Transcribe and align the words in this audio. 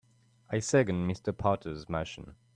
I 0.49 0.57
second 0.61 1.07
Mr. 1.07 1.31
Potter's 1.31 1.87
motion. 1.87 2.33